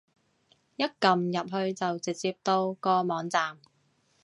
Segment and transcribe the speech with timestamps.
[0.77, 3.59] 一撳入去就直接到個網站